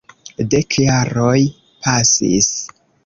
[0.53, 1.37] Dek jaroj
[1.85, 2.51] pasis.